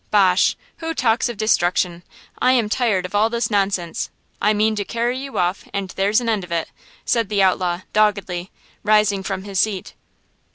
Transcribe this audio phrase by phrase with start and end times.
[0.09, 0.57] "Bosh!
[0.77, 2.01] Who talks of destruction?
[2.39, 4.09] I am tired of all this nonsense!
[4.41, 6.71] I mean to carry you off and there's an end of it!"
[7.05, 8.49] said the outlaw, doggedly,
[8.81, 9.93] rising from his seat.